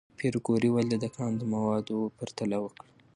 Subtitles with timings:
[0.17, 2.89] پېیر کوري ولې د کان د موادو پرتله وکړه؟